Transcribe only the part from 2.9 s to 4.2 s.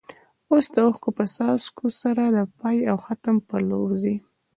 او ختم په لور ځي.